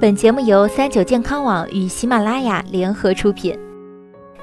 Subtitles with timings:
[0.00, 3.58] 本节目由三九健康网与喜马拉雅联合出品。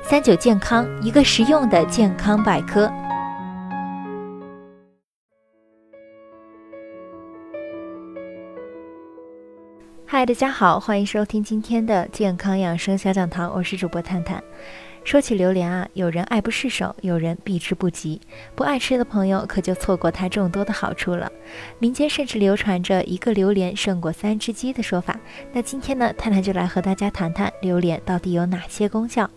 [0.01, 2.92] 三九健康，一个实用的健康百科。
[10.05, 14.44] 嗨，大家好，欢迎收听今天的健康养生小讲堂，我是主播探探。
[15.04, 18.22] 说起榴莲啊，有人爱不释手，有人避之不及。
[18.55, 21.30] 不爱吃的朋友可就错过它众多的好处了。
[21.80, 25.20] 民间甚至流传着一个榴莲胜过三只鸡的说法。
[25.52, 29.30] 那今天呢，探探就来和大家谈谈榴莲到底有哪些功效。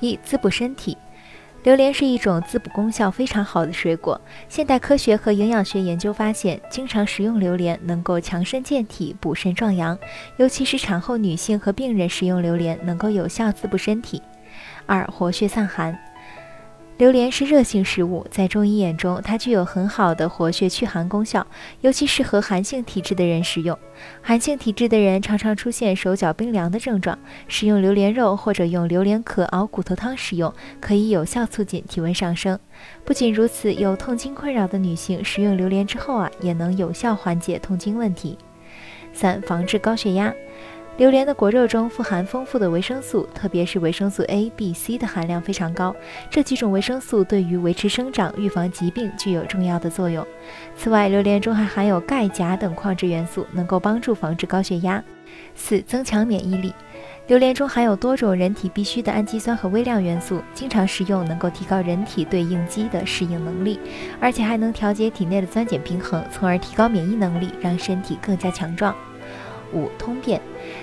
[0.00, 0.96] 一、滋补身体。
[1.62, 4.18] 榴莲是一种滋补功效非常好的水果。
[4.48, 9.98] 现代科学和营养学研究发现，经常食用榴莲能够强身健体、补肾壮阳，
[10.38, 14.22] 尤其是产后女性和病人食用榴莲能够有效滋补身体。
[14.86, 15.96] 二、活血散寒。
[17.00, 21.46] 榴莲是热性食物，在中医眼中，它具有很好的活血祛寒功效，
[21.80, 23.74] 尤其适合寒性体质的人食用。
[24.20, 32.58] 寒性体质的人常常出现手脚冰凉的症状，食用榴莲肉或者用榴莲壳熬骨头汤食用，可以有效促进体温上升。
[33.02, 38.36] 不仅如此，有痛经困扰的女性食用榴莲之后啊，也能有效缓解痛经问题。
[39.14, 40.34] 三、防治高血压。
[40.96, 45.96] 榴莲的果肉中富含丰富的维生素，特别是维生素 A、B、C 的含量非常高。
[46.28, 50.26] 这几种维生素对于维持生长、预防疾病具有重要的作用。
[50.76, 55.02] 此外，榴莲中还含有钙、钾等矿质元素，能够帮助防治高血压。
[55.54, 56.74] 四、增强免疫力。
[57.28, 63.80] 榴莲中含有多种人体必需的氨基酸和微量元素，经常食用能够提高人体对应激的适应能力，
[64.20, 68.94] 而且还能调节体内的酸碱平衡，从而提高免疫能力，让身体更加强壮。
[69.72, 70.40] 五、通便。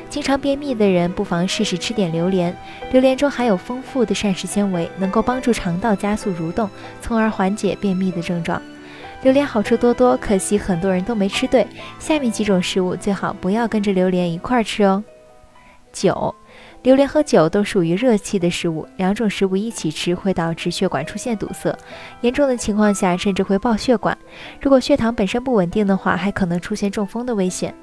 [0.09, 2.55] 经常便秘的人不妨试试吃点榴莲。
[2.91, 6.69] 榴莲中含有丰富的膳食纤维，能够帮助肠道加速蠕动，
[7.01, 8.61] 从而缓解便秘的症状。
[9.23, 11.65] 榴莲好处多多，可惜很多人都没吃对。
[11.99, 15.03] 下面几种食物最好不要跟着榴莲一块儿吃哦。
[15.91, 16.35] 酒，
[16.83, 21.75] 榴莲和酒都属于热气的食物，两种食物一起吃会导致血管出现堵塞，
[22.21, 24.15] 严重的情况下甚至会爆血管。
[24.61, 27.73] 如果血糖本身不稳定的话，还可能出现中风的危险。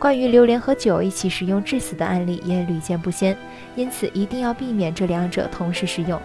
[0.00, 3.36] 关于榴莲和酒一起食用致死的案例也屡见不鲜，
[3.76, 6.18] 因此一定要避免这两者同时食用。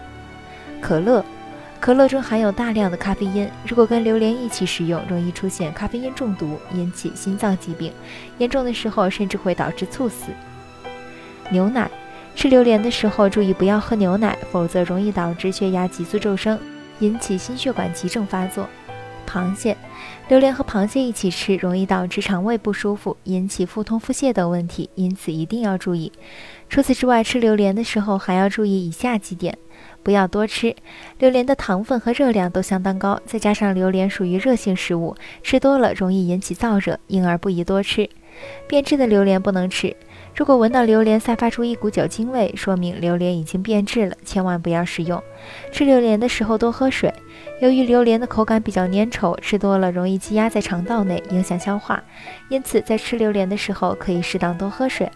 [0.80, 1.22] 可乐，
[1.78, 7.92] 可乐中含有大量的咖啡因，如果跟榴莲一起食用，容易出现咖啡因中毒，引起心脏疾病，
[8.38, 10.32] 严重的时候甚至会导致猝死。
[11.50, 11.90] 牛奶，
[12.34, 16.58] 吃榴莲的时候注意不要喝牛奶，否则容易导致血压急速骤升，
[17.00, 18.66] 引起心血管急症发作。
[19.26, 19.76] 螃蟹，
[20.28, 26.12] 榴莲和螃蟹一起吃容易导致肠胃不舒服，引起腹痛、腹泻等问题，因此一定要注意。
[26.68, 29.58] 除此之外，吃榴莲的时候还要注意以下几点：
[30.02, 30.74] 不要多吃，
[31.18, 38.08] 榴莲的糖分和热量都相当高，再加上榴莲属于热性食物，吃多了容易引起燥热，因而不宜多吃。
[38.66, 39.94] 变质的榴莲不能吃。
[40.34, 45.22] 如果闻到榴莲散发出一股酒精味，说明榴莲已经变质了，千万不要食用。
[45.72, 47.12] 吃榴莲的时候多喝水，
[47.60, 52.02] 由于榴莲的口感比较粘稠，吃多了容易积压在肠道内，影响消化，
[52.50, 55.10] 因此在吃榴莲的时候可以适当多喝水。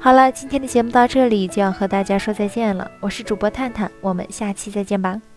[0.00, 5.31] 好了，今天的节目到这里就要和大家说再见了，我是主播探探，我们下期再见吧。